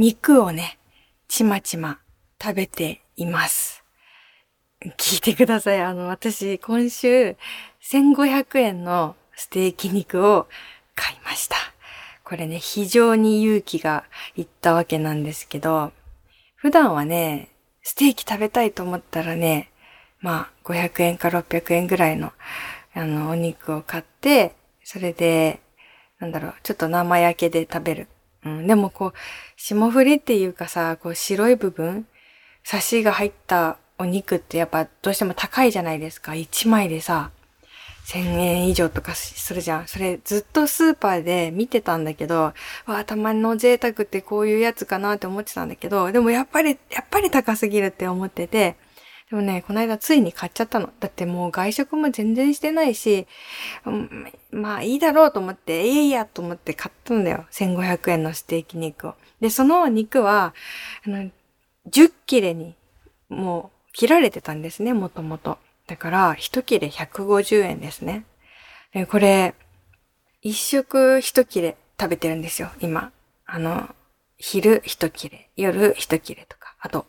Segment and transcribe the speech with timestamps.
[0.00, 0.78] 肉をね、
[1.26, 1.98] ちまちま
[2.40, 3.82] 食べています。
[4.96, 5.80] 聞いてください。
[5.80, 7.34] あの、私、今週、
[7.82, 10.46] 1500円のステーキ肉を
[10.94, 11.56] 買いました。
[12.22, 14.04] これね、非常に勇気が
[14.36, 15.90] いったわけなんですけど、
[16.54, 17.48] 普段はね、
[17.82, 19.72] ステーキ食べたいと思ったらね、
[20.20, 22.30] まあ、500円か600円ぐらいの、
[22.94, 24.54] あの、お肉を買って、
[24.84, 25.58] それで、
[26.20, 28.08] なんだろう、ちょっと生焼けで食べる。
[28.44, 29.12] うん、でもこう、
[29.56, 32.06] 霜降りっていうかさ、こう白い部分、
[32.64, 36.32] サシが入ったお肉ってやっぱどうしても高いじゃないですか。
[36.32, 37.30] 1枚でさ、
[38.06, 39.88] 1000円以上とかするじゃん。
[39.88, 42.54] それずっとスーパーで見てたんだけど、わ
[42.86, 48.76] あ、たまの贅沢ってこういうやつかなって思ってたんだけど、でもやっぱり、やっぱり高すぎるって思ってて、
[49.30, 50.90] でもね、この間ついに買っちゃったの。
[51.00, 53.26] だってもう外食も全然してないし、
[53.84, 57.46] うん、まあいいだろうと思って、ええやと思って買ったんだよ。
[57.50, 59.14] 1500円のステーキ肉を。
[59.40, 60.54] で、その肉は、
[61.06, 61.30] あの、
[61.90, 62.74] 10切れに
[63.28, 65.58] もう切られてたんですね、もともと。
[65.86, 68.24] だから、一切れ150円ですね。
[68.92, 69.54] でこれ、
[70.40, 73.12] 一食一切れ食べてるんですよ、今。
[73.44, 73.94] あの、
[74.38, 77.06] 昼一切れ、夜一切れとか、あと、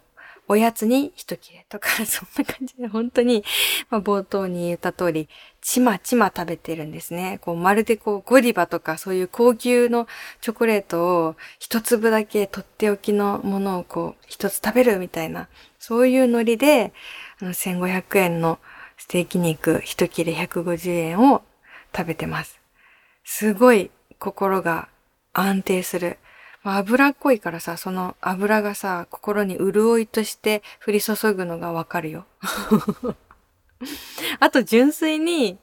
[0.51, 3.45] おやつに一切れとか、 そんな感じで、本当に、
[3.91, 5.29] まあ、冒頭に言った通り、
[5.61, 7.37] ちまちま食べてるんですね。
[7.41, 10.07] こう、まるでこう、ゴディバとか、そういう高級の
[10.41, 16.93] チョコレートを一粒だけとっておきのものをこう、一つ食べるみたいな、そういうノリで、
[17.39, 18.57] あの、1500円の
[18.97, 21.43] ステーキ肉一切れ150円を
[21.95, 22.59] 食べてます。
[23.23, 24.89] すごい心が
[25.33, 26.17] 安定する。
[26.63, 32.25] 脂っこいからさ、その油がさ、心に潤いとして降り注ぐのがわかるよ。
[34.39, 35.57] あと純粋に、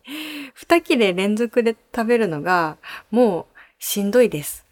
[0.54, 2.78] 二切れ連続で食べるのが、
[3.10, 4.64] もうしんどいです。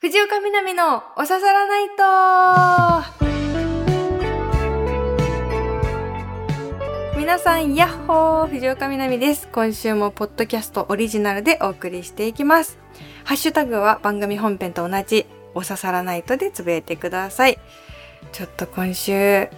[0.00, 1.88] 藤岡みなみのおささらない
[3.16, 3.28] と
[7.16, 9.48] 皆さん、やっほー藤岡みなみです。
[9.48, 12.78] 今週もポッドキャストオリジナルでお送りしていきます。
[13.24, 15.26] ハッシュタグは番組本編と同じ、
[15.58, 17.58] おささらないとでつぶやいてください。
[18.32, 19.48] ちょっと今週、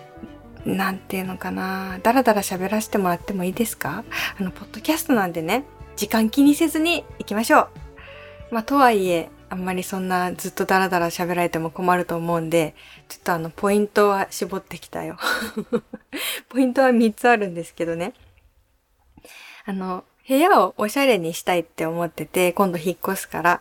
[0.64, 4.04] なんていうのかなだらだら喋らせてもらってもいいですか？
[4.38, 5.64] あの、ポッドキャストなんでね、
[5.96, 7.68] 時間気にせずに行きましょう。
[8.52, 12.74] まあ、とはいえ、あんまりそんなずっとダラダラ喋られても困ると思うんで、
[13.08, 15.18] ちょっとあの、ポイントは絞ってきたよ。
[16.48, 18.14] ポイントは3つあるんですけどね。
[19.66, 23.60] あの、部屋をおしゃれにしたいって思ってて、今度引っ越すから。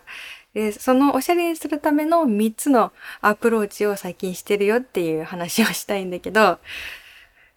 [0.60, 6.60] で、そのおしゃれにするための3つのアプローチを最近してるよっていう話をしたいんだけど、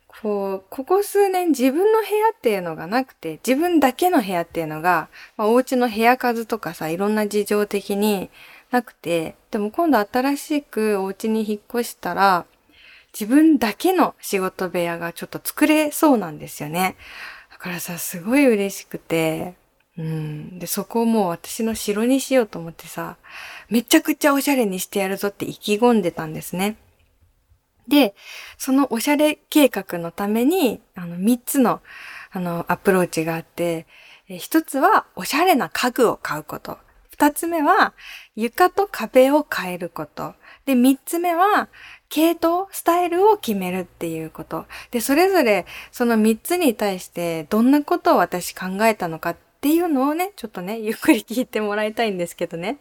[0.06, 8.30] こう、ここ数年自分の部屋っていうのがなくて、自分だけの部屋っていうのが、まあ、お家の部屋数とかさ、いろんな事情的に
[8.70, 12.46] なくて、でも今度新しくお家に引っ越したら、
[13.12, 16.94] 自分だけの仕事部屋がちょっと作れそうなんですよね。
[17.50, 19.54] だからさ、すごい嬉しくて、
[19.98, 20.58] うん。
[20.58, 23.16] で、そこをもう私の城にしようと思ってさ、
[23.68, 26.76] めちゃくちゃおしゃれにしてやるぞって意気込んでたんですね。
[27.88, 28.14] で、
[28.58, 31.82] そのおしゃれ計画のために、あの、三つの、
[32.30, 33.86] あの、アプローチがあって、
[34.28, 36.78] 一つは、おしゃれな家具を買うこと。
[37.10, 37.92] 二つ目は、
[38.34, 40.34] 床と壁を変えること。
[40.64, 41.68] で、三つ目は、
[42.08, 44.66] 系統、スタイルを決めるっていうこと。
[44.90, 52.78] で、それぞれ、その三つに対して、どんなことを私考えたのかっっていうのをね、ちょっとね、 ゆっくり聞いてもらいたいんですけどね。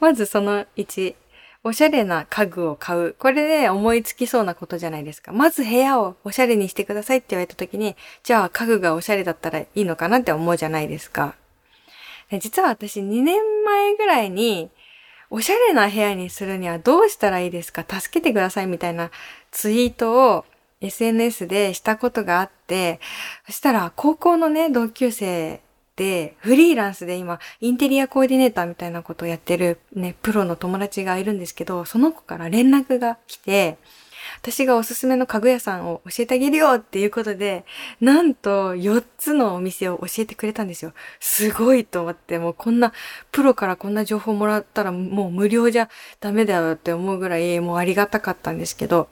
[0.00, 1.14] まずその1、
[1.62, 3.14] おしゃれな家具を買う。
[3.18, 5.32] これで思いつきそうなことじゃないですか。
[5.32, 11.34] まず部屋をおしゃれにしてくださいって言われた時に、じゃあ家具がおしゃれだったらいいのかなって思うじゃないですか。
[12.40, 14.70] 実は私2年前ぐらいに、
[15.28, 17.84] おしゃれな部屋にするにはどうしたらいいですか？
[17.86, 19.10] 助けてくださいみたいな
[19.50, 20.46] ツイートを
[20.80, 23.00] SNS でしたことがあって、
[23.44, 25.60] そしたら高校のね、同級生、
[25.96, 33.78] フリーランスで今、インテリアコーディネーターみたいなことをやってるね、プロの友達がいるんですけど、その子から連絡が来て、
[34.42, 37.64] 私がおすすめの家具屋さんを教えてあげるよっていうことで、
[38.00, 40.92] なんと4つのお店を教えてくれたんですよ。
[41.18, 42.92] すごいと思って、もうこんな、
[43.32, 45.88] プロからこんな情報もらったらもう無料じゃ
[46.20, 49.08] ダメだよって思うぐらいもうありがたかったんですけど、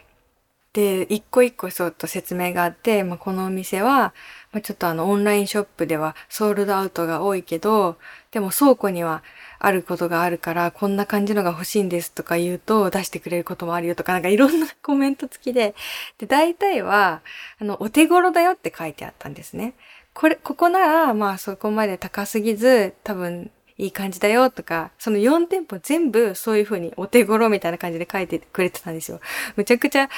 [0.75, 4.13] で、一個一個そうと説明があって、まあ、このお店は、
[4.51, 7.97] まあ、ちょっとあの、オンラインショップではソールドアウトが多いけど、
[8.33, 9.23] でも倉庫には
[9.61, 15.77] あることがあるから、こんな感じのが欲しいんですとか言うと出してくれることもあるよとか、なんかいろんな コメント付きで、
[16.19, 17.23] で、大体は、
[17.61, 19.75] あの、お手頃だよって書いてあったんですね。
[20.13, 29.21] これ、ここなら、まあそこまで高すぎず、多分、いい感じだよとか、その4店舗全部そういう風にお手頃みたいな感じで書いてくれてたんですよ。
[29.57, 30.09] むちゃくちゃ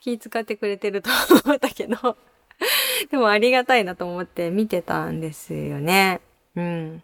[0.00, 1.10] 気遣ってくれてると
[1.44, 2.16] 思ったけど、
[3.10, 6.20] でもありがたいなと思って見てたんですよね。
[6.56, 7.02] うん。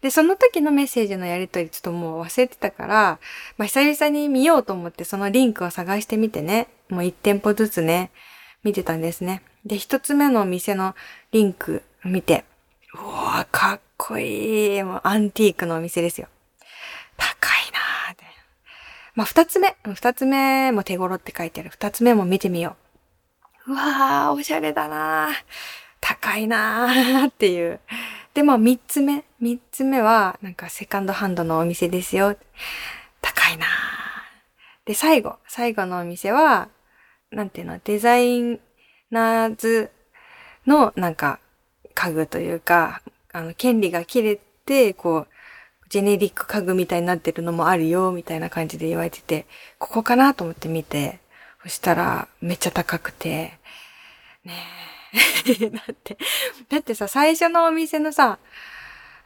[0.00, 3.18] で、その時のメッセージのやりとりちょっともう忘れてたから、
[3.56, 8.10] まあ、久々に見ようと思ってそのリンクを探してみてね、もう1店舗ずつね、
[8.62, 9.42] 見てたんですね。
[9.64, 10.94] で、1つ目のお店の
[11.32, 12.44] リンク見て、
[12.94, 14.82] うわかっこいい。
[14.84, 16.28] もうアンティークのお店ですよ。
[17.18, 18.24] 高いなーって。
[19.14, 19.76] まあ、二つ目。
[19.92, 21.70] 二つ目も手頃って書いてある。
[21.70, 22.76] 二つ目も見てみよ
[23.66, 23.72] う。
[23.72, 25.32] うわー、おしゃれだなー。
[26.00, 27.80] 高いなーっていう。
[28.32, 29.24] で、も三つ目。
[29.40, 32.36] 三つ目は、なんかセカンドハンドのお店ですよ。
[33.20, 33.68] 高いなー。
[34.86, 35.36] で、最後。
[35.48, 36.68] 最後のお店は、
[37.30, 38.60] なんていうの、デザイ
[39.10, 39.90] ナーズ
[40.66, 41.40] のなんか
[41.94, 43.02] 家具というか、
[43.38, 45.28] あの、権利が切れて、こう、
[45.88, 49.46] ジェネリック家具みたいになってるのもあるよ、みたいな感じで言われてて、
[49.78, 51.20] ここかなと思って見て、
[51.62, 53.58] そしたら、めっちゃ高くて、
[54.44, 54.54] ね
[55.14, 55.70] え。
[55.70, 56.18] だって、
[56.68, 58.38] だってさ、最初のお店のさ、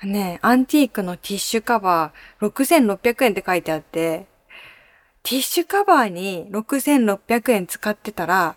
[0.05, 4.27] ねアンティークのティッシュカバー6600円って書いてあって、
[5.23, 8.57] ティッシュカバーに6600円使ってたら、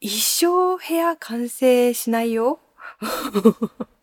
[0.00, 2.60] 一生部屋完成しないよ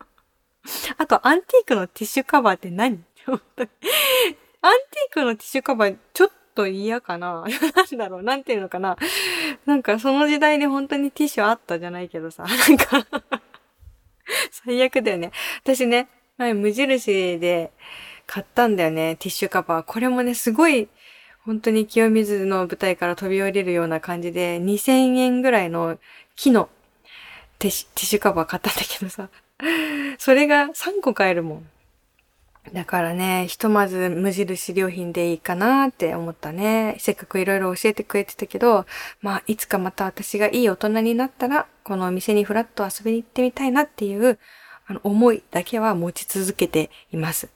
[0.96, 3.04] あと、アンティークのティッシュカバーって何？
[3.26, 3.68] アンティー
[5.12, 7.44] クのティッシュカバー、ちょっと嫌かな。
[7.76, 8.22] なんだろう？
[8.22, 8.96] なんていうのかな？
[9.66, 13.06] なんかその時代に本当にティッシュあったじゃないけどさ、 なんか
[14.50, 15.32] 最悪だよね。
[15.62, 16.08] 私ね、
[16.38, 17.72] 前無印で
[18.26, 19.86] 買ったんだよね、ティッシュカバー。
[19.86, 20.88] これもね、すごい、
[21.44, 25.98] 本当に清水の舞台から飛び降りるような感じで、2000円ぐらいの
[26.36, 26.70] 木の
[27.58, 29.28] ティッシュカバー買ったんだけどさ、
[30.18, 31.70] それが3個買えるもん。
[32.72, 36.96] だからね、ひとまず無印良品でいいかなって思ったね。
[36.98, 38.86] せっかくいろいろ教えてくれてたけど、
[39.20, 44.38] まあ、いつかまた私がいい大人になったら、このお店にふらっと遊びに行ってみたいなっていう、
[44.86, 47.50] あの、思いだけは持ち続けています。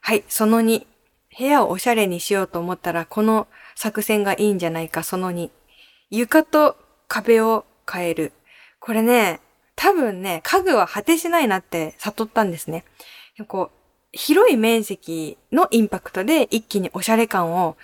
[0.00, 0.86] はい、その2。
[1.38, 5.50] 部屋をおしゃれにしようと思ったら、この作戦がいいんじゃないか、その2。
[6.10, 6.76] 床と
[7.08, 8.32] 壁を変える。
[8.80, 9.40] これね、
[9.80, 12.84] 多分ね、家具は果てしないなって悟ったんですね。
[13.48, 13.76] こう、
[14.12, 17.78] 広い面積のインパクトで一気におしゃれ感を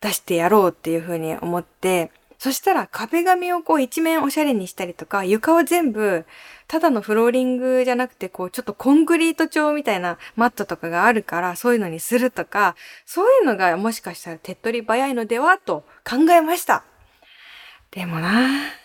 [0.00, 6.26] 出してやろうっていう風に思って、そしたら壁紙をこう一面おしゃれにしたりとか、床は全部
[6.68, 16.84] ただのフローリングじゃなくてこうちょっとコンクリート調みたいなマットとかがあるからそういうのにするとか、そういうのがもしかしたら手っ取り早いのではと考えました。
[17.90, 18.81] でもなぁ。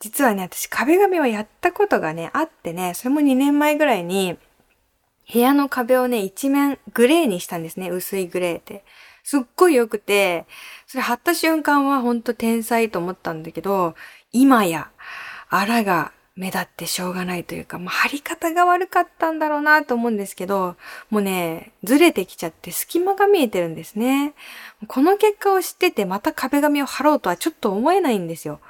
[0.00, 4.38] 実はね、私壁紙はやったことがね、あってね、それも2年前ぐらいに、
[5.32, 7.90] 部屋の壁をね、一面グレーにしたんですね。
[7.90, 8.84] 薄いグレーって。
[9.24, 10.46] すっごい良くて、
[10.86, 13.94] それ貼った瞬間はほんと天才と思ったんだけど、
[14.32, 14.90] 今や、
[15.50, 20.76] あらが目立ってしょうがないというか、まあ、貼り方が悪かったんだろうなと思うんですけど、
[21.10, 24.34] もうね、ずれてきちゃって隙間が見えてるんですね。
[24.86, 28.60] この結果を知っててまた壁紙を貼ろうとはちょっと思えないんですよ。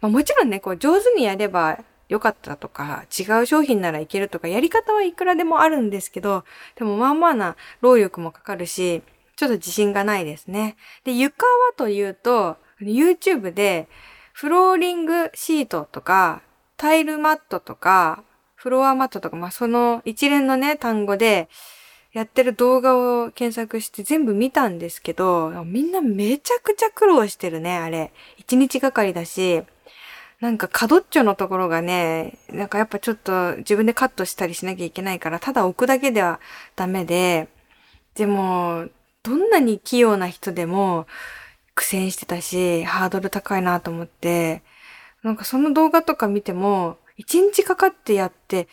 [0.00, 6.44] まあ、もちろんね、こう上手にやればよかったとか、違う商品ならいけるとか、やり方はいくらでもあるんですけど、
[6.76, 9.02] でもまあまあな労力もかかるし、
[9.36, 10.76] ちょっと自信がないですね。
[11.04, 13.88] で、床はというと、YouTube で
[14.32, 16.42] フローリングシートとか、
[16.76, 21.48] タイルマットとか、フロアマットとか、まあその一連のね、単語で、
[22.12, 28.12] やってる動画を検索して全部見たんですけど、みんなめちゃくちゃ苦労してるね、あれ。
[28.36, 29.62] 一日がかりだし、
[30.40, 36.40] なんか角っちょのところがね、なんかやっぱちょっと自分でカットしたりしなきゃいけないから、ただ置くだけでは
[36.76, 37.48] ダメで、
[38.14, 38.88] でも、
[39.22, 41.06] どんなに器用な人でも
[41.74, 44.62] 苦戦してたし、ハードル高いなと思って、
[45.22, 48.66] なんかその動画とか見ても、一日かかってやって、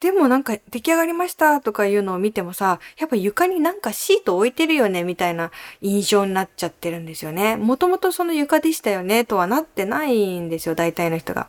[0.00, 5.50] でもなんか出来上がりましたとかいうのを見てもさ、やっぱ床になんかシート置いてるよねみたいな
[5.80, 7.56] 印象になっちゃってるんですよね。
[7.56, 11.48] もともとその床でしたよねとはなってないんですよ、大体の人が。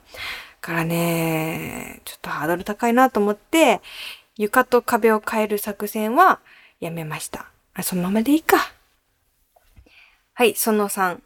[0.62, 3.82] からね、ちょっとハードル高いなと思って、
[4.38, 6.40] 床と壁を変える作戦は
[6.80, 7.48] やめました。
[7.74, 8.58] あ、そのままでいいか。
[10.34, 11.20] はい、その3。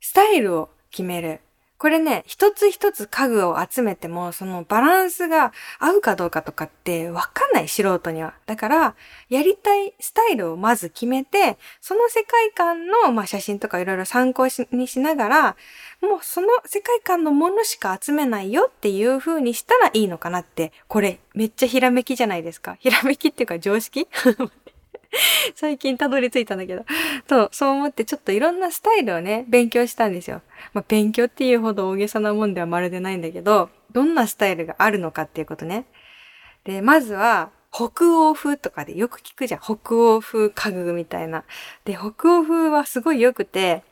[0.00, 1.40] スタイルを決める。
[1.78, 8.34] これね、一つ一つ家具を集めても、そのバランスが合うかどうかとかってわかんない、素人には。
[8.46, 8.94] だから、
[9.28, 15.56] やりたいスタイルをまず決めて、その世界観の、まあ、写真とかいろいろ参考にしながら、
[16.00, 22.76] もうその世界観のものしか集めないよっていう風にしたらいいのかなって、これめっちゃひらめきじゃないですか。
[22.80, 24.08] ひらめきっていうか常識？
[25.54, 26.84] 最近たどり着いたんだけど。
[27.28, 30.42] そう、そう思ってちょっといろんなスタイルをね、勉強したんですよ。
[30.72, 35.86] まあ、勉強っていうほど大げさなもんではまるでないんだけど、どんなスタイルがあるのかっていうことね。
[36.64, 39.60] で、まずは、北欧風とかでよく聞くじゃん。
[39.60, 41.44] 北欧風家具みたいな。
[41.84, 43.82] で、北欧風はすごい良くて、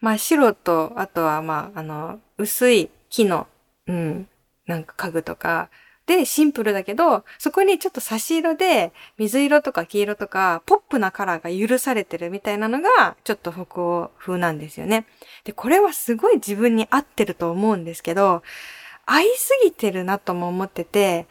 [0.00, 3.48] まあ白と、あとはまあ、あの、薄い木の、
[3.86, 4.28] うん、
[4.66, 5.68] なんか家具とか、
[6.08, 15.04] で、シンプルだけど、そこにちょっと差し色で、水色とか黄色とか、ポップなカラーが許されてるみたいなのが、ちょっと北欧風なんですよね。
[15.44, 18.42] で、これはすごい自分に合ってると思うんですけど、
[19.04, 21.26] 合いすぎてるなとも思ってて、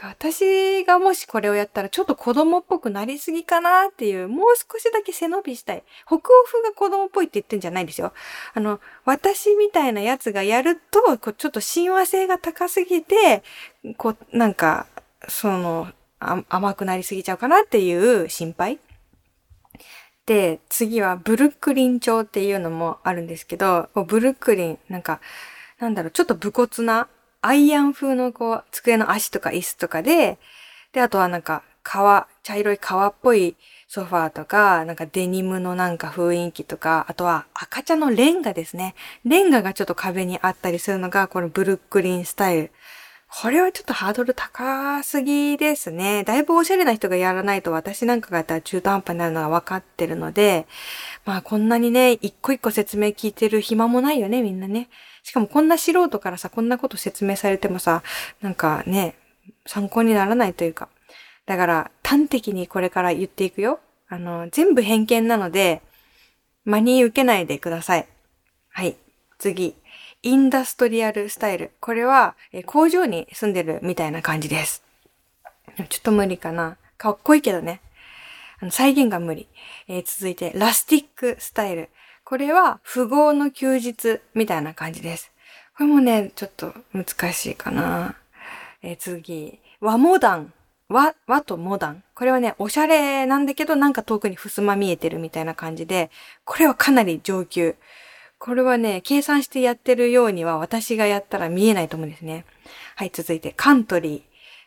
[0.00, 5.84] 私がもしこれをやったらちょっと子供っぽくなりすぎかなっていう、もう少しだけ背伸びしたい。
[6.06, 8.12] 北欧風が子供っぽいって言ってんじゃないんですよ。
[8.54, 13.42] あの、私みたいなやつがやると、こうちょっと親和性が高すぎて、
[13.98, 14.86] こう、なんか、
[15.28, 18.78] その、甘くなりすぎちゃうかなっていう心配。
[20.24, 25.20] で、次はブルックリン調っていうのもあるんですけど、ブルックリン、なんか、
[25.78, 27.08] なんだろう、ちょっと武骨な
[27.42, 30.38] アイアン風のこう、机の足とか椅子とかで、
[30.92, 33.56] で、あとはなんか、革、茶色い革っぽい
[33.88, 38.94] ソファーとか、なんかデニムのなんか雰囲気とか、あとは赤茶のレンガですね。
[39.24, 42.70] レンガがちょっと壁にあったりするのが、このブルックリンスタイル。
[43.34, 46.22] これはちょっとハードル高すぎですね。
[46.22, 50.66] だいぶおしゃれな人がやらないと私なんかがやったら中途半端になるのは分かってるので、
[51.24, 54.90] まあこんなにね、一個一個説明聞いてる暇もないよね、みんなね。
[55.22, 58.02] しかもこんな素人からさ、こんなこと説明されてもさ、
[58.40, 59.14] なんかね、
[59.66, 60.88] 参考にならないというか。
[61.46, 63.80] だから、端的にこれから言っていくよ。
[64.08, 65.82] あの、全部偏見なので、
[66.64, 68.06] 真に受けないでください。
[68.70, 68.96] はい。
[69.38, 69.74] 次。
[70.22, 71.72] インダストリアルスタイル。
[71.80, 74.84] これは、え工場に住んでるみたいな感じです。
[75.88, 76.76] ちょっと無理かな。
[76.96, 77.80] かっこいいけどね。
[78.60, 79.48] あの再現が無理。
[79.88, 81.88] えー、続いて、ラスティックスタイル。
[82.32, 85.30] これは、富豪の休日みたいな感じです。
[85.76, 88.16] これもね、ちょっと難しいかな。
[88.80, 90.54] えー、次、和モダン。
[90.88, 92.02] 和、和とモダン。
[92.14, 96.10] これはね、おしゃれなんだけど、なんか遠くに襖見えてるみたいな感じで、
[96.46, 97.76] これはかなり上級。
[98.38, 102.46] これはね、計算してやってるようには私がやったら見えないと思うんですね。
[102.96, 104.22] はい、続いて、カントリー。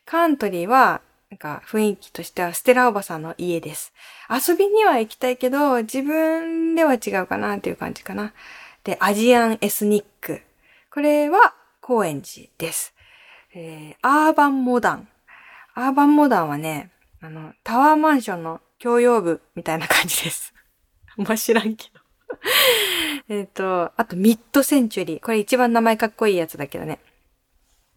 [0.05, 1.01] カントリーは、
[1.31, 3.93] なんか雰囲気としてはステラおばさんの家です。
[4.29, 8.33] 遊びには行きたいけど、自分では違うかなっていう感じかな。
[8.83, 10.41] で、アジアンエスニック。
[10.91, 12.93] これは高円寺です。
[13.53, 15.07] えー、アーバンモダン。
[15.73, 16.91] アーバンモダンはね、
[17.21, 20.53] あの、タワーマンションの共用部みたいな感じです。
[21.17, 21.99] あんま知らんけど
[23.29, 25.19] えっと、あとミッドセンチュリー。
[25.19, 26.99] これ一番名前かっこいいやつだけどね。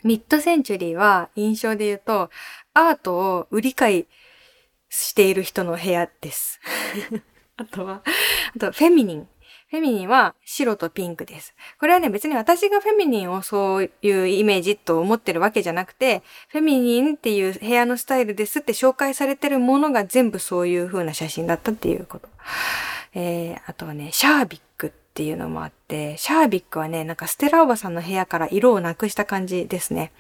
[0.05, 2.31] ミッドセンチュリーは印象で言うと、
[2.75, 4.07] アートを売り買い
[4.89, 6.61] している人の部屋です。
[7.57, 8.03] あとは、
[8.55, 9.29] あと、フェミニン。
[9.71, 11.55] フェミニンは白とピンクです。
[11.79, 22.29] これはね、別に私がフェミニンをそういうイメージと思ってるわけじゃなくて、フェミニンっていう部屋のスタイルですって紹介されてるものが全部そういう風な写真だったっていうこと。
[23.15, 30.13] えー、あとはね、シャービックっっていうのもあって、シャービックはね、なんかステラおばさんの部屋から色をなくした感じですね。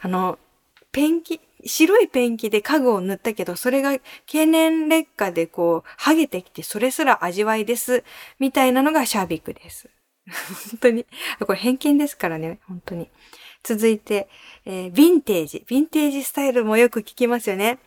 [0.00, 0.38] あの、
[0.92, 8.02] ペンキ、白いペンキで家具を塗ったけど、それが経年劣化でこう、剥げてきて、それすら味わいです。
[8.38, 9.90] みたいなのがシャービックです。
[10.70, 11.04] 本当に。
[11.40, 13.10] これ偏見ですからね、本当に。
[13.62, 14.30] 続いて、
[14.64, 15.66] えー、ヴィンテージ。
[15.68, 17.78] ヴィンテージスタイルもよく聞きますよね。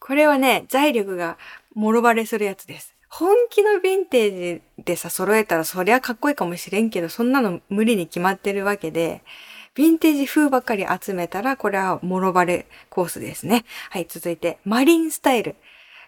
[0.00, 1.38] これはね、財力が
[1.74, 2.93] もろバレするやつです。
[3.16, 9.22] 本気のヴィンテージでさ、揃えたらそりゃかっこいいかもしれんけど、そんなの無理に決まってるわけで、
[9.76, 13.64] ヴィンテージ風ばっかり集めたら、これはモロバレコースですね。
[13.90, 15.54] はい、続いて、マリンスタイル。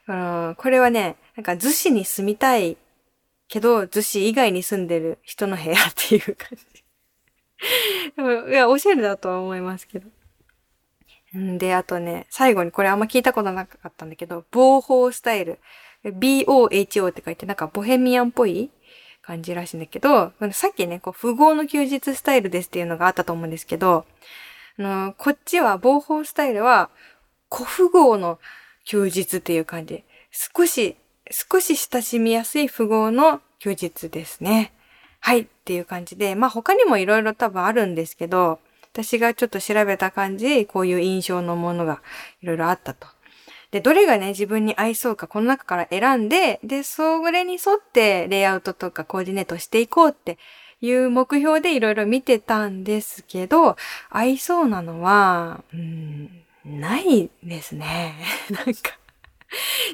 [0.07, 2.77] これはね、なんか逗子に住みたい
[3.47, 6.85] けど、逗子以外に住んでる人の部屋っていう感じ。
[8.17, 10.09] でもいや、おしゃれだとは思いますけど。
[11.39, 15.61] んで、あとね、最後にこれあんま聞いたことなかったんだけど、防法スタイル。
[16.11, 18.71] BOHO って書いて、なんかボヘミアンっぽい
[19.23, 24.05] 感じらしいんだけど、さっきね、こう、富豪の休日スタイルですっていうのがあったと思うんですけど、
[24.79, 26.91] あの、こっちは、防法スタイルは、
[27.51, 28.39] 古富豪の
[28.85, 30.05] 休日っていう感じ。
[30.31, 30.97] 少し、
[31.31, 34.73] 少し親しみやすい富豪の休日ですね。
[35.21, 38.61] はいっていう感じで、まあ他にもいろいろ多分あるんですけど、
[38.93, 42.01] 私がちょっと調べた感じ、こういう印象のものが
[42.43, 43.09] いろいろあったと。
[43.76, 50.38] で、どれがね、自分に合いそうか、この中から選んで、で、それに沿ってレイアウトとかコーディネートしていこうって
[50.80, 53.76] いう目標でいろいろ見てたんですけど、
[54.09, 56.30] 合いそうなのは、うん、
[56.64, 58.14] ないですね。
[58.49, 58.92] なんか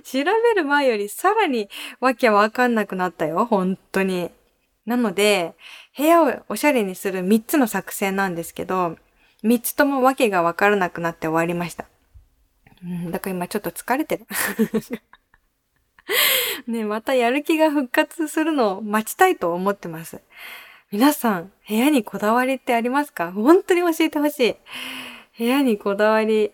[0.04, 4.30] 調べる前よりさらにわけわかんなくなったよ、本当に。
[4.86, 5.54] なので、
[5.98, 8.96] 部屋をおしゃれにする3つの作戦なんですけど、
[9.42, 11.91] 3つともわけがわからなくなって終わりました。
[12.84, 14.26] うん、だから今ちょっと疲れてる。
[16.66, 20.20] ね、またやる気が復活するのを待ちたいと思ってます。
[20.90, 23.32] 皆さん、部屋にこだわりってありますか？
[23.32, 24.56] 本当に教えてほしい。
[25.38, 26.50] 部屋にこだわり、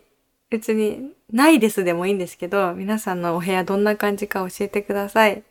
[0.51, 5.43] 別にないですでもいいんですけど、皆さんのお部屋どんな感じか教えてください。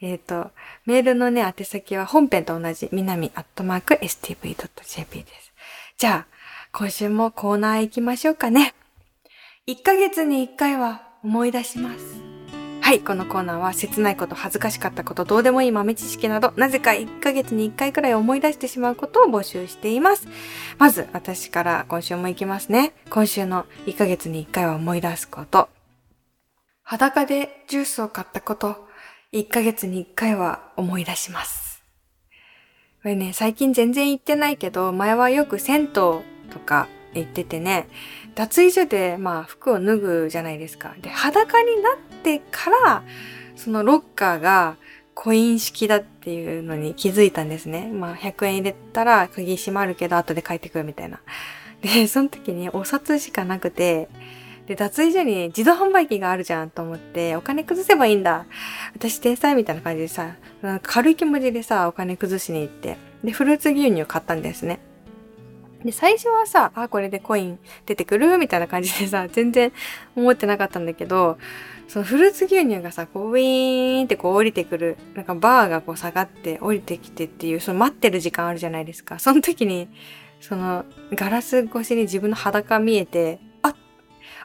[0.00, 0.50] えっ、ー、と、
[0.86, 5.52] メールのね、宛先は本編と同じ、南アットマーク stv.jp です。
[5.98, 6.26] じゃあ、
[6.72, 8.74] 今週もコーナー行きましょうかね。
[9.68, 12.22] 1ヶ月に1回は思い出します。
[12.80, 20.26] はい、このコーナーは切ないこと、恥ずかしかったこと、どうでもいい豆知識など、なぜか1ヶ月に1回くらい思い出してしまうことを募集しています。
[20.78, 22.94] まず、私から今週も行きますね。
[23.10, 25.68] 今週の1ヶ月に1回は思い出すこと。
[26.82, 28.88] 裸でジュースを買ったこと、
[29.34, 31.84] 1ヶ月に1回は思い出します。
[33.02, 36.22] これね、最近全然行ってないけど、前はよく銭湯と
[36.64, 37.88] か行っててね、
[38.38, 40.94] 脱衣所でまあ服を脱ぐじゃないですか。
[41.00, 43.02] で、裸になってから、
[43.56, 44.76] そのロッカーが
[45.12, 47.90] コイン式だっていうのに気づいたんですね。
[47.92, 51.20] まあ100円入れたら鍵閉まるけど後で帰ってくるみたいな。
[51.82, 54.08] で、その時にお札しかなくて、
[54.66, 58.46] で、脱衣所に自動販売機があるじゃんと思って、お金崩せばいいんだ。
[58.94, 60.36] 私天才みたいな感じでさ、
[60.82, 64.78] 軽い気持ちでさ、お金崩しに行って、で、フルーツ牛乳を買ったんですね。
[65.84, 69.72] で、最初はさ、あ、これでコイン出てくるみたいな感じでさ、 全然
[70.16, 71.38] 思ってなかったんだけど、
[71.86, 79.18] そのフルーツ牛乳がさ、こうウィーンってこう降りてくる、なんかバーがこう下がって降りてきてっていう、その待ってる時間あるじゃないですか。
[79.18, 79.88] その時に、
[80.40, 83.74] そのガラス越しに自分の裸見えて、あ、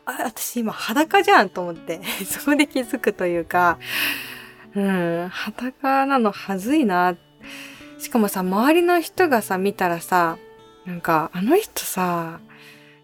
[0.05, 3.79] あ、私今裸じゃんと思って、 そこで気づくというか、
[4.75, 7.15] うん、裸なのはずいな。
[7.99, 10.37] しかもさ、周りの人がさ、見たらさ、
[10.85, 12.39] なんか、あの人さ、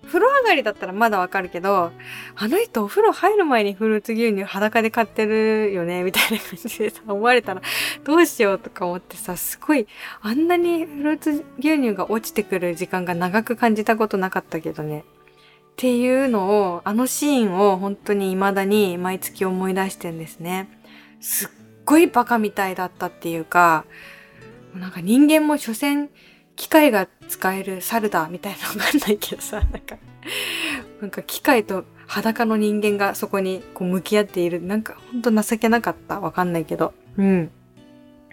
[0.08, 1.92] 風呂上がりだったらまだわかるけど、
[2.36, 7.62] あの人お風呂入る前にフルーツ牛乳裸で買ってるよね、みたいな感じでさ、思われたら
[8.04, 9.88] どうしようとか思ってさ、すごい、
[10.22, 15.00] あんなにフルーツ牛乳が落ちてくる時間が長く感じたことなかったけどね。
[15.00, 15.04] っ
[15.76, 20.70] ていうのを、あのシーンを本当に未だに毎月思い出してんですね。
[21.22, 21.50] すっ
[21.86, 23.86] ごいバカみたいだったっていうか、
[24.76, 26.10] なんか人間も所詮
[26.60, 29.98] 機械が使える猿だみたいなわかんないけどさ、なんか、
[31.00, 34.62] なんか機械と裸の人間がそこにこう向き合っている。
[34.62, 36.20] なんかほんと情けなかった？
[36.20, 36.94] わかんないけど。
[37.16, 37.50] うん。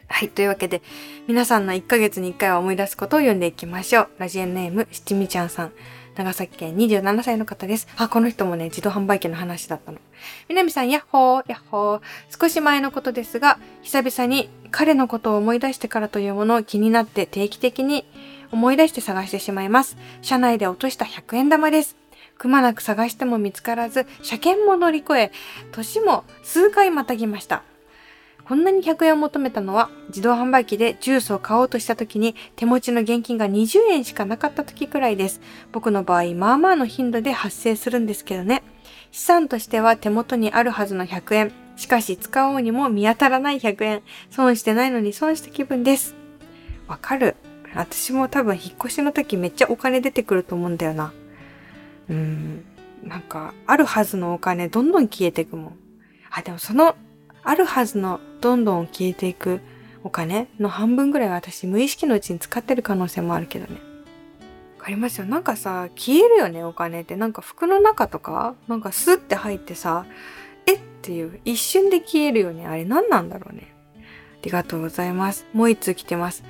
[0.08, 0.28] はい。
[0.28, 0.82] というわけで、
[1.28, 4.08] 皆さんの1ヶ月に1回は思い出すことを読んでいきましょう。
[4.18, 5.72] ラジオネーム、七味ちゃんさん。
[6.16, 7.86] 長崎県27歳の方です。
[7.96, 9.98] あ、この人もね、自動販売機の話だったの。
[10.48, 12.40] 南さん、やっほー、やっほー。
[12.40, 18.06] 少し前のことですが、久々に彼のことを思い出してからというものを気になって定期的に
[18.50, 19.98] 思い出して探してしまいます。
[20.22, 21.96] 車内で落とした100円玉です。
[22.38, 25.32] くまなく探しても見つからず、車検も乗り越え、
[25.72, 27.62] 年も数回またぎました。
[28.46, 35.40] こんなに100円を求めたのは、自動販売機でジュースを買おうとした時に手持ちの現金が20円しかなかった時くらいです。
[35.72, 38.62] 僕の場合、まあまあの頻度で発生するんですけどね。
[39.10, 41.52] 資産としては手元にあるはずの100円。
[41.74, 44.02] しかし使おうにも見当たらない100円。
[44.30, 46.14] 損してないのに損した気分です。
[46.86, 47.34] わかる。
[47.74, 51.12] 私も多分引っ越しの時めっちゃお金出てくると思うんだよな。
[52.08, 52.64] うん。
[53.02, 55.78] なんか、あるはずのお金どんどん消えていくもん。
[56.30, 56.94] あ、でもその
[57.48, 59.60] あるはずのどんどん消えていく
[60.04, 63.80] お金の半分ぐらい私無意識のうちに使ってる可能性もあるけどね。
[64.78, 65.26] わかりますよ。
[65.26, 67.16] なんかさ、消えるよね、お金って。
[67.16, 70.06] なんか服の中とか、なんかスッて入ってさ、
[70.66, 72.66] えっていう一瞬で消えるよね。
[72.66, 73.74] あれ何なんだろうね。
[73.96, 74.00] あ
[74.42, 75.46] りがとうございます。
[75.52, 76.44] もう一通来てます。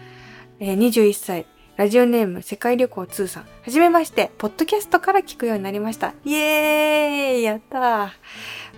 [0.61, 1.47] えー、21歳。
[1.77, 3.43] ラジオネーム世界旅行2さん。
[3.43, 6.15] はじめまして、ポッドキャストから聞くようになりました。
[6.25, 8.09] イエーイやったー。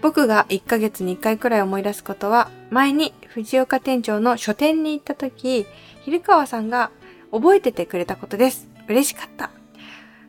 [0.00, 5.66] 僕が1ヶ月に1回くらい思い出すことは、前に藤岡店長の書店に行った時、
[6.02, 6.90] 昼川さんが
[7.32, 8.68] 覚えててくれたことです。
[8.88, 9.50] 嬉しかった。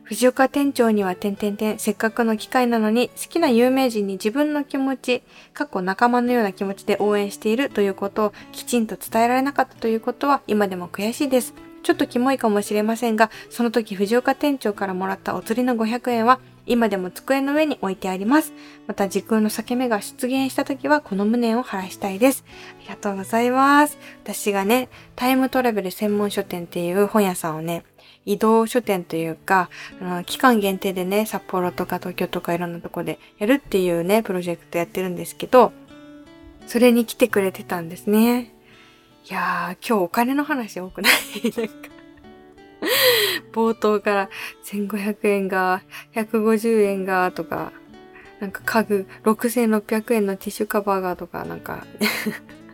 [0.02, 5.22] 藤岡店長には点々点、せっかくの機会なのに好きな有名人に自分の気持ち、
[5.54, 11.54] 過去仲間のような気持ちで応援しているということをきちんと伝えられなかったということは今でも悔しいです。
[11.84, 18.52] ちょっとキモいかもしれませんが、その時藤岡店長からもらったお釣りの500円は今でも机の上に置いてあります。
[18.86, 22.44] また時空の裂け目が出現した時はこの無念を晴らしたいです。
[22.78, 23.98] ありがとうございます。
[24.22, 27.84] 私がね、タイムトラベル専門書店っていう本屋さんをね、
[28.26, 29.70] 移動書店というか、
[30.00, 35.72] あの期間限定でね、札幌とか東京とかいろんなとこでやるっていうね、プロジェクトやってるんですけど、
[36.66, 38.52] それに来てくれてたんですね。
[39.28, 41.12] いやー、今日お金の話多くない？
[41.56, 41.74] なんか
[43.52, 44.30] 冒頭から
[44.64, 45.82] 1500円が、
[46.14, 47.72] 150円が、とか、
[48.40, 51.84] なんか家具6600円のティッシュカバーがとか、なんか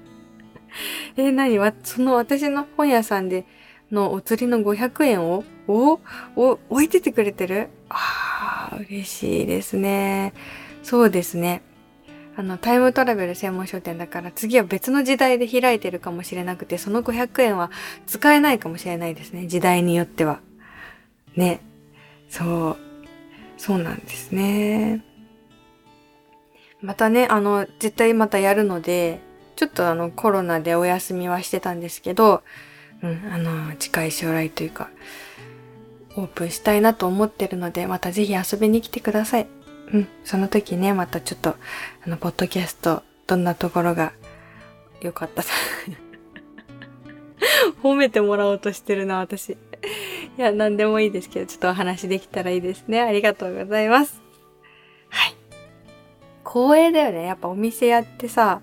[1.17, 1.59] え、何？
[1.59, 3.47] わ、その私の本屋さんで
[3.91, 6.01] のお釣りの500円を、お、
[6.37, 7.69] お、置いててくれてる？
[7.89, 10.35] ああ、嬉しいですね。
[10.83, 11.63] そうですね。
[12.37, 17.71] あの、タイムトラベル専門書店だから次は別の時代で開いてるかもしれなくて、その500円は
[18.07, 19.47] 使えないかもしれないですね。
[19.47, 20.41] 時代によっては。
[21.35, 21.61] ね。
[22.29, 22.77] そう。
[23.57, 25.03] そうなんですね。
[26.83, 29.21] またね、あの、絶対またやるので、
[29.57, 32.43] ちょっとあの、コロナでお休みはしてたんですけど、
[33.03, 34.91] うん、あの、近い将来というか、
[36.17, 39.47] オープンしたいなと思ってるので、またぜひ遊びに来てください。
[39.93, 41.57] うん、その時ね、またちょっと、
[42.05, 44.13] あの、ポッドキャスト、どんなところが
[45.01, 45.53] 良かったさ
[47.83, 49.53] 褒めてもらおうとしてるな、私。
[49.53, 49.57] い
[50.39, 53.01] や、何でもいいですけど、ちょっとお話できたらいいですね。
[53.01, 54.21] ありがとうございます。
[55.09, 55.35] はい。
[56.45, 57.25] 光栄だよね。
[57.27, 58.61] やっぱお店やってさ、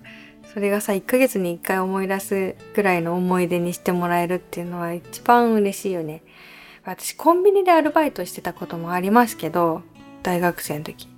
[0.52, 6.22] それがさ、1ヶ月に1回思い出すぐらいの思い出にしてもらえるっていうのは一番嬉しいよね。
[6.84, 9.82] 私、コンビニでアルバイトしてたこともありますけど、
[10.22, 11.13] 大学生の時。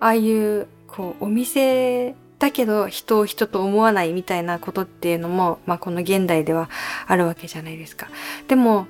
[0.00, 6.68] ああいう、こう、お店だけど人を人と思わないみたいなことっていうのも、まあこの現代では
[7.06, 8.08] あるわけじゃないですか。
[8.48, 8.86] でも、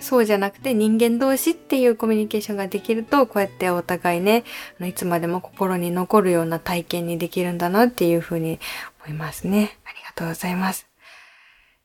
[0.00, 4.44] そうじゃなくて人間同士っていうコミュニケーションができると、こうやってお互いね、
[4.80, 8.60] いつまでも心に残るような体験にできるんだなっていうふうに
[9.04, 9.76] 思いますね。
[9.84, 10.86] ありがとうございます。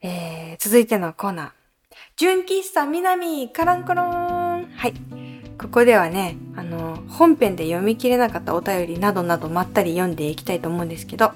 [0.01, 1.49] えー、続いてのコーナー。
[2.17, 5.22] 純喫茶南カランコロンはい。
[5.59, 11.31] ここではね、あの、本編で読み切れなかったお便りなどなどまったり読んでいきたいと思うんですけど、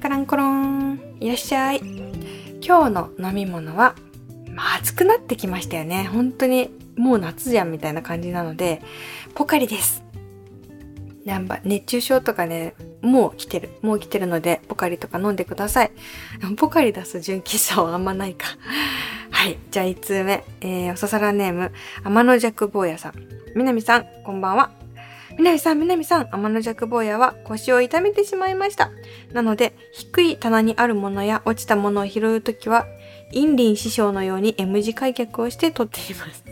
[0.00, 1.80] カランコロン、いらっしゃい。
[2.60, 3.94] 今日の飲み物は、
[4.50, 6.08] まあ、暑くなってきましたよね。
[6.12, 8.82] 本当に、もう夏じゃんみたいな感じなので、
[9.34, 10.02] ポカリです。
[11.28, 13.68] やっぱ熱中症とかね、もう来てる。
[13.82, 15.90] もう来てるので、ポカリとか飲んでください。
[16.56, 18.46] ポカリ出す純喫茶はあんまないか。
[19.30, 19.58] はい。
[19.70, 20.42] じゃあ1通目。
[20.62, 23.12] えー、おささらネーム、天の弱坊やさん。
[23.54, 24.70] みなみさん、こんばんは。
[25.36, 28.90] みなみさん、みなみさん、天の弱坊やは腰を痛めてしまいました。
[29.34, 32.86] なので、低い棚にあるものや落ちたものを拾うときは、
[33.32, 36.44] インリン師匠のように M 字開脚をして取っています。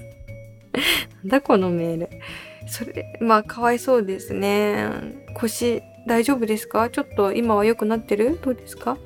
[1.24, 2.10] なんだこのメール。
[2.66, 4.88] それ、まあ、かわいそうですね。
[5.35, 6.88] 腰、大丈夫ですか？
[6.90, 8.38] ちょっと今は良くなってる？
[8.42, 8.98] どうですか？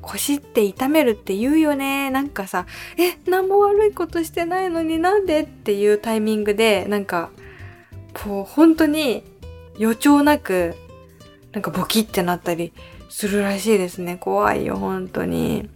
[0.00, 2.10] 腰って痛めるって言うよね。
[2.10, 7.30] なんかさ、え、何も悪いことしてないのになんでっていうタイミングで、なんか、
[8.12, 9.24] こう、本当に
[9.78, 10.74] 予兆なく、
[11.52, 12.72] なんかボキってなったり
[13.08, 14.16] するらしいですね。
[14.16, 15.68] 怖いよ、本当に。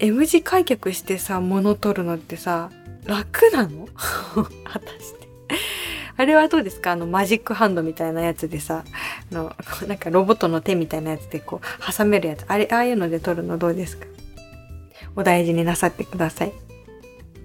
[0.00, 2.70] M 字開脚してさ、物取るのってさ、
[3.06, 3.86] 楽なの？
[4.64, 5.28] 果たして。
[6.16, 6.92] あれはどうですか？
[6.92, 8.84] あのマジックハンドみたいなやつでさ、
[9.32, 9.52] あの、
[9.88, 12.44] なんかロボットの手みたいなやつでこう挟めるやつ。
[12.46, 14.06] あれ、ああいうので撮るのどうですか？
[15.16, 16.52] お大事になさってください。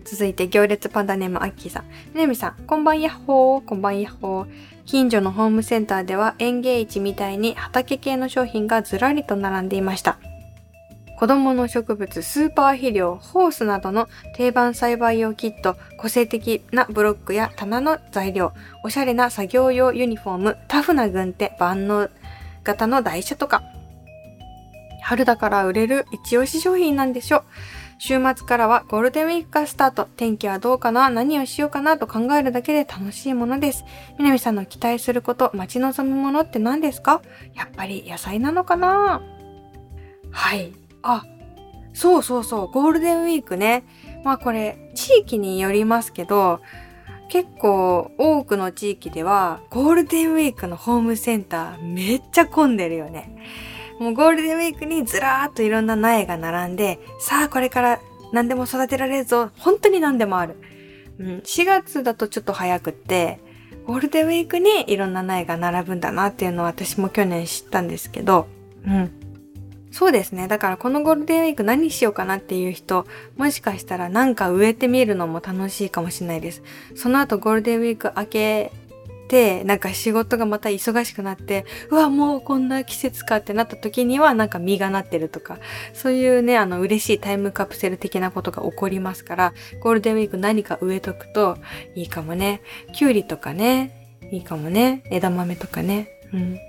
[0.06, 1.86] 続いて行列パンダネームアッキーさん。
[2.14, 4.48] みなみさん、こんばんやっほー、こんばんやっほー。
[4.86, 10.18] 近所のホームセンターでは園芸市みたいに畑系の商品がずらりと並んでいました。
[11.20, 18.54] 子供の植物、スーパー肥料、ホースなどの定番栽培用キット、個性的なブロックや棚の材料、
[18.86, 22.10] おしゃれな作業用ユニフォーム、タフな軍手、万能
[22.64, 23.64] 型の台車とか。
[25.04, 27.44] 春だから売れる一押し商品なんでしょう。
[27.98, 30.06] 週末からはゴールデンウィークがスタート。
[30.06, 33.84] 天気はどうかな何をしようかなと考えるだけで楽しいものです。
[34.20, 37.22] 南さんの期待すること、待ち望むものって何ですか？
[37.56, 39.22] やっぱり野菜なのかな？
[40.32, 40.72] はい。
[41.02, 41.26] あ、
[41.94, 43.84] そうそうそう、ゴールデンウィークね。
[44.24, 46.62] まあこれ、地域によりますけど、
[47.30, 53.36] 結構多くの地域では、ゴールデンウィークのホームセンターめっちゃ混んでるよね。
[54.00, 58.00] もうゴールデンウィークにずらーっといろんな苗が並んで、さあこれから
[58.32, 59.52] 何でも育てられるぞ。
[59.58, 60.56] 本当に何でもある。
[61.20, 63.40] うん、4月だとちょっと早くって、
[63.86, 68.48] ゴールデンウィークにいろんな苗が並ぶんだなっていうのを私も去年知ったんですけど、
[68.88, 69.19] うん。
[69.92, 70.48] そうですね。
[70.48, 76.62] だからこのゴールデンウィーク何しようかなっていう人、もしかしたらなんか植えてみるのも楽しいかもしれないです。
[76.96, 78.72] その後ゴールデンウィーク明け
[79.28, 85.60] て、なんか仕事がまた忙しくなって、うわ、もうこんな季節かってなった時には、なんか実がなってるとか、
[85.94, 91.58] そういうね、あの、嬉しいタイムカプセル的なことが起こりますから、ゴールデンウィーク何か植えとくと
[91.96, 92.62] いいかもね。
[92.94, 95.04] きゅうりとかね、いいかもね。
[95.12, 96.10] 枝豆とかね。
[96.34, 96.60] うん。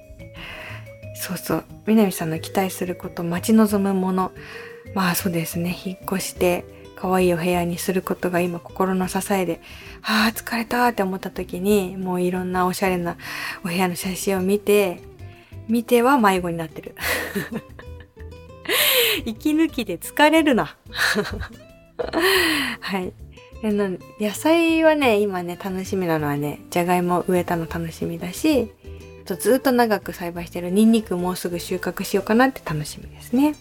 [1.21, 1.65] そうそう。
[1.87, 4.33] 南さんの期待すること、待ち望むもの。
[4.95, 5.77] まあそうですね。
[5.85, 6.65] 引っ越して、
[6.97, 9.61] 可愛いお部屋にすることが今心の支えで、
[10.03, 13.19] ああ、疲れたって思った時に、もういろんなおしゃれな
[13.63, 15.03] お部屋の写真を見て、
[15.69, 16.95] 見ては迷子になってる。
[19.27, 20.75] 息抜きで疲れるな。
[22.81, 23.13] はい。
[24.19, 28.73] 野菜はね、今ね、楽しみなのはね、じゃがいも植えたの楽しみだし、
[29.31, 33.55] とずっと長く栽培してるニンニクもうすぐ収穫しようかなって楽しみですね。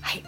[0.00, 0.22] はい。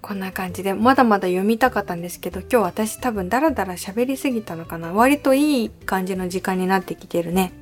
[0.00, 4.92] こんな感じで、まだまだ読みたかったんですけど、今日私多分ダラダラ喋りすぎたのかな。
[4.92, 7.52] 割といい感じの時間になってきてるね。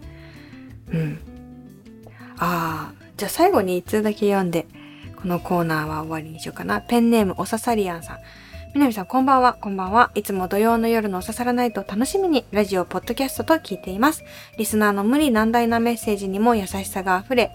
[0.92, 1.18] うん。
[2.36, 4.66] ああ、じゃあ最後に一通だけ読んで、
[5.16, 6.82] このコーナーは終わりにしようかな。
[6.82, 8.18] ペンネームおささりアンさん。
[8.74, 10.10] みなみさんこんばんは、こんばんは。
[10.16, 14.24] いつも土曜の夜のおささらないと楽しみにラジオ、ポッドキャストと聞いています。
[14.58, 17.52] リスナーの無理難題なメッセージにも優しさが溢れ、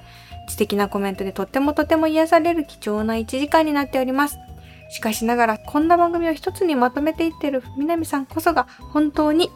[0.47, 4.37] 知的なコメントでとってもとても癒される貴重な1時間になっております。
[4.91, 9.51] しかしながら、こんな番組を一つにまとめていってる南さんこそが本当に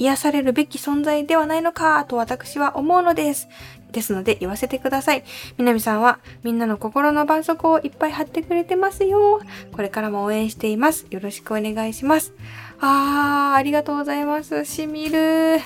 [0.00, 3.46] 癒されるべき存在ではないのかと私は思うのです。
[3.94, 5.24] ですので言わせてください。
[5.56, 9.40] 南さんはみんなの心の絆創膏をいっぱい貼ってくれてますよ。
[9.72, 11.06] これからも応援しています。
[11.10, 12.34] よろしくお願いします。
[12.80, 14.64] あー、ありがとうございます。
[14.66, 15.60] しみる。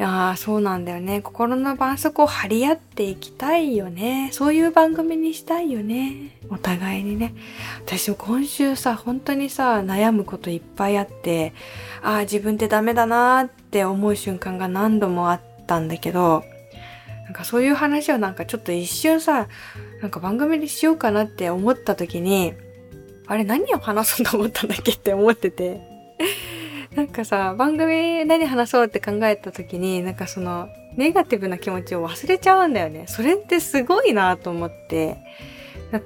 [0.00, 1.20] いやー、そうなんだよね。
[1.20, 4.30] 心の絆創膏を張り合っていきたいよね。
[4.32, 6.38] そういう番組にしたいよね。
[6.48, 7.34] お互いにね。
[7.84, 11.52] 私も今週さ、本当にさ、悩むこといっぱいあって、
[12.02, 16.44] ああ、自分ってダメだなーって思う瞬間が何度もあったんだけど、
[17.30, 19.46] なんかそういう話をなんかちょっと一瞬さ、
[20.02, 22.54] なんか番組にしようかなって思った時に、
[23.28, 25.80] あれ何を話そうと思ったんだっけって思ってて。
[26.96, 33.04] なんかさ、番組何話そうって考えた時に、なんかその、ネガティブな気持ちを忘れちゃうんだよね。
[33.06, 35.16] それってすごいなと思って。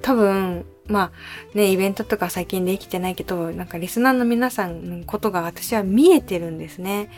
[0.03, 1.13] 多分、ま
[1.55, 7.09] あね、イベントとか最近できてないけど、なんかリスナーの皆さんのことが私は見えてるんですね。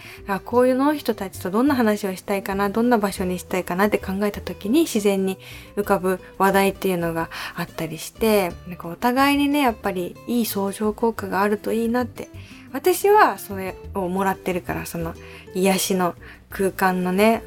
[0.44, 5.36] こういうの人たちとどんな話をしたいかな、どんな場所にしたいかなって考えた時に自然に
[5.76, 12.28] 浮かぶ話題っていうのがあったりして、なんかお互いにね、やっぱりいい相乗効果があるといいなって
[12.72, 15.14] 私はそれをもらってるから、その
[15.54, 16.14] 癒しの
[16.50, 17.42] 空間のね、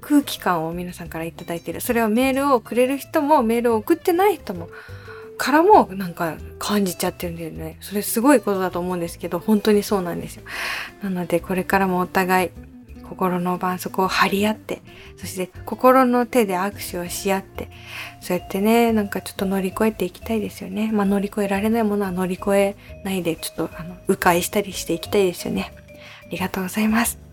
[0.00, 1.80] 空気感を皆さんからいただいてる。
[1.80, 4.68] それはメールをくれる人も、メールを送ってない人も、
[5.36, 7.76] からもなんか感じちゃってるんだよね。
[7.80, 10.44] それすごいことだと思うんですけど、本当にそうなんですよ。
[11.02, 12.50] なので、これからもお互い
[13.08, 14.80] 心の絆創膏を張り合って、
[15.16, 17.68] そして心の手で握手をし合って、
[18.20, 20.90] そうやってね、なんかちょっと乗り越えていきたいですよね。
[20.92, 25.72] まあ乗り越えられないものは乗り越えないで、ちょっとあの、迂回したりしていきたいですよね。
[26.26, 27.23] ありがとうございます。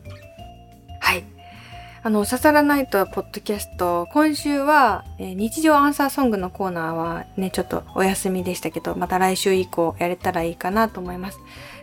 [2.04, 11.38] あの、刺さらないとポッドキャスト、今週は、えー、日常アンサーソングのコーナーはね、ちょっとお休みでしたけど、また来週以降やれたらいいかなと思います。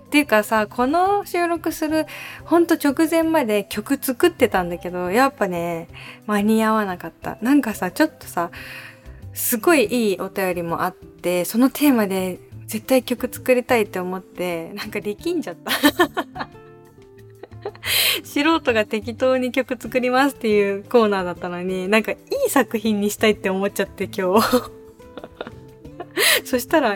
[0.07, 2.07] っていうかさ、この収録する
[2.44, 5.87] ほんと直前まで曲作ってたんだけど、やっぱね、
[6.26, 7.38] 間に合わなかった。
[7.40, 8.50] なんかさ、ちょっとさ、
[9.35, 15.57] すごいいいお便りもあって、そのテーマで絶対曲作りたいって思って、なんか力んじゃっ
[16.35, 16.48] た。
[18.24, 22.16] 素人が適当に曲作りますっていうコーナーだったのに、なんかい
[22.46, 24.70] い作品にしたいって思っちゃって今日。
[26.44, 26.94] そしたら、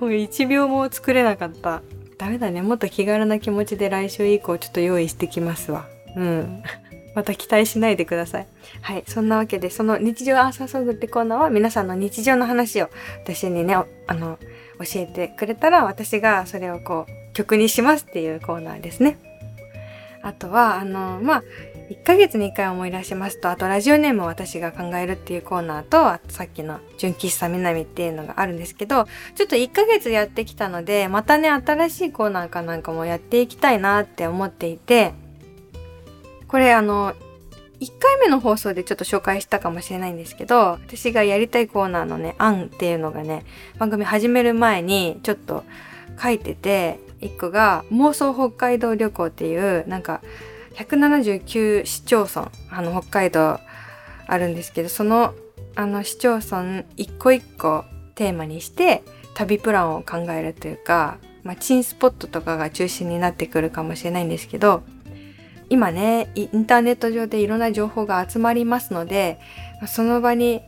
[0.00, 1.82] もう1秒も作れなかった。
[2.18, 2.62] ダメだね。
[2.62, 5.86] もっと気軽な気持ちで来週以降ちょっと用意してきますわ。
[6.16, 6.62] うん。
[7.14, 8.46] また期待しないでください。
[8.80, 9.04] はい。
[9.06, 12.90] そんなわけで、その日常アーサーソングってコーナーは皆さんの日常の話を
[13.22, 14.38] 私にね、あの、
[14.78, 19.18] 教えてくれたら私がそれをこう曲にしますっていうコーナーですね。
[20.24, 21.42] あとは、あの、まあ、
[21.90, 35.12] 1ヶ月に1回思い出しますと、あとラジオネームを私が考えるっていうコーナーと、あとさっきの純喫茶みなみっていうのがあるんですけど、ちょっと1ヶ月やってきたので、またね、新しいコーナーかなんかもやっていきたいなって思っていて、
[36.48, 37.14] これあの、
[37.80, 43.44] 1回目の放送でちょっと紹介したかもしれないんですけど、私がやりたいコーナーのね、案っていうのがね、
[43.78, 45.64] 番組始める前にちょっと
[46.22, 50.20] 書いてて、1個が妄想北海道旅行っていう、なんか
[50.74, 53.58] 179市町村、あの北海道
[54.26, 55.34] あるんですけど、その
[55.74, 57.84] あの市町村一個一個
[58.14, 59.02] テーマにして
[59.34, 64.82] 旅プランを考えるというか、まあ、チンスポットとかが中心になってくるかもしれないんですけど、
[65.68, 69.40] 今ね、インターネット上でいろんな情報が集まりますので、
[69.86, 70.62] その場に、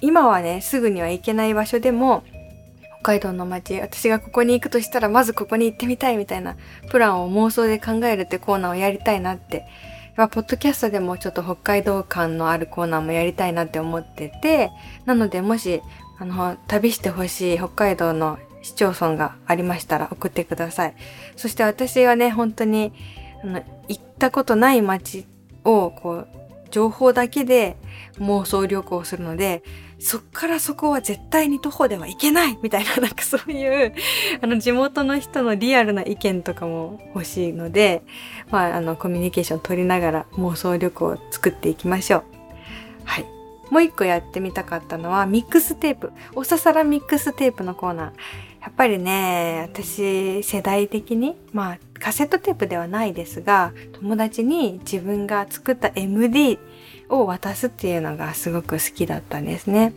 [0.00, 2.24] 今はね、すぐには行けない場所でも、
[3.00, 6.56] 北海道の街、私がここに行くとしたら、まずここに行ってみたいみたいな
[6.90, 9.66] プランを妄想で考えるってコーナーをやりたいなって。
[10.16, 14.70] ポッドキャストでもちょっと北海道感のあるコーナーもやりたいなって思ってて、
[15.06, 15.80] なのでもし、
[16.18, 20.94] あの、旅してほしい北海道の市町村がありましたら送ってください。
[21.36, 22.92] そして私はね、本当に、
[23.42, 25.26] あの、行ったことない街
[25.64, 26.28] を、こう、
[26.70, 27.76] 情報だけで
[28.18, 29.62] 妄想旅行するので、
[29.98, 33.92] そっからそこは絶対に徒歩では行けないみたいな、 なんかそういう、
[34.40, 38.02] あの、地元の人のリアルな意見とかも欲しいので、
[38.50, 42.24] まあ、あの、コミュニケーション取りながら妄想旅行を作っていきましょう。
[43.04, 43.26] はい。
[43.70, 46.12] もう一個やってみたかったのは、ミックステープ。
[46.34, 48.06] おささらミックステープのコーナー。
[48.62, 56.58] やっぱりね、私世代的に、まあカセットテープではないですが、友達に自分が作った MD
[57.08, 59.92] を渡すっていうのがすごく好きだったんですね。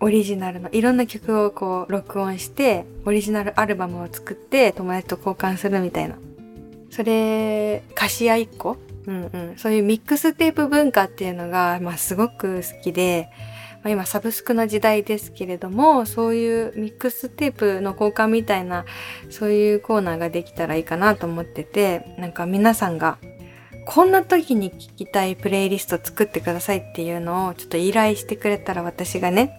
[0.00, 6.14] オリジナルのいろんな曲をこう録音して、オリジナルアルバムを作って友達と交換するみたいな。
[6.90, 8.76] それ、歌詞屋一個？
[9.06, 9.54] うんうん。
[9.56, 13.28] そういうミックステープ文化っていうのが、まあすごく好きで、
[13.82, 18.84] まあ、今サブスクの時代ですけれども、そういうミックステープの交換みたいな、
[19.30, 23.18] そういうコーナーができたらいいかなと思ってて、なんか皆さんが、
[23.86, 29.54] こんな時に聴きたいプレイリスト作ってくださいっていうのをちょっと依頼してくれたら私がね、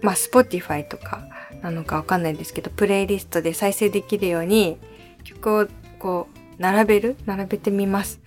[0.00, 1.28] まあ Spotify とか
[1.62, 4.78] なのかわかんないですけど、プレイリストで再生できるように
[5.24, 5.66] 曲を
[5.98, 8.20] こう並べる並べてみます。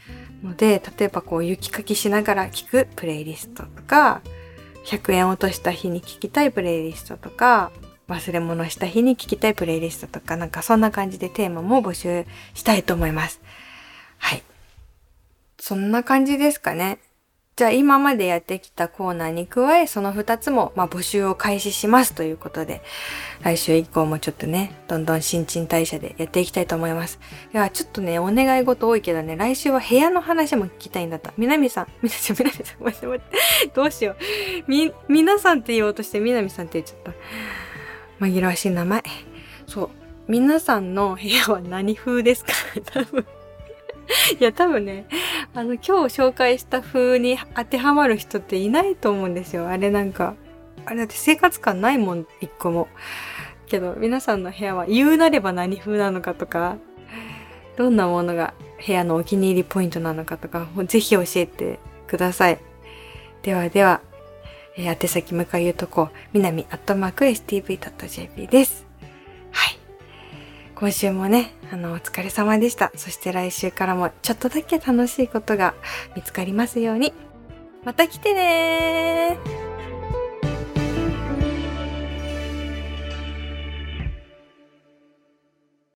[0.43, 4.21] ので、例えばこう雪かきしながら聴くプレイリストとか、
[4.85, 7.71] 100円落とした日に聞きたいプレイリストとか、
[8.07, 13.41] 忘れ物した日に聞きたいプレイリストとか、なんかそんな感じでテーマも募集したいと思います。
[14.17, 14.43] はい。
[15.59, 16.99] そんな感じですかね。
[17.57, 22.81] じゃあ今までやってきたコーナーに加え、その2つも、まあ、募集を開始しますということで、
[23.43, 27.19] 来週以降もちょっとね、どんどん新陳代謝でやっていきたいと思います。
[27.53, 31.33] いや、ちょっとね、お願い事多いけどね、来週は部屋の話も聞きたいんだった。
[31.37, 33.37] みなみさん、みなみさん、みなみさん、待って待って、
[33.75, 34.15] どうしよう。
[34.67, 37.13] み、皆さんって言おうとして、みなみさんって言っちゃっ
[38.19, 38.25] た。
[38.25, 39.03] 紛らわしい名前。
[39.67, 39.89] そう。
[40.27, 42.53] 皆さんの部屋は何風ですか？
[42.93, 43.25] 多 分
[44.39, 45.05] いや、多分ね、
[45.53, 49.67] あの、今日紹介した風に当てはまる人っていないと思うんですよ。
[49.67, 50.35] あれなんか、
[50.85, 52.87] あれだって生活感ないもん、一個も。
[53.67, 56.77] けど、皆さんの部屋は言うなれば何風なのかとか、
[57.77, 58.53] どんなものが
[58.85, 62.59] 部屋のお気に入りポイントなのかとか、ぜひ教えてください。
[63.43, 64.01] ではでは、
[64.77, 68.90] えー、宛先向かい言うとこ、みなみアットマーク stv.jp です。
[70.81, 72.91] 今週もね、あの、お疲れ様でした。
[72.95, 75.75] そして来週からもちょっとだけ楽しいことが
[76.15, 77.13] 見つかりますように。
[77.83, 79.70] また来てねー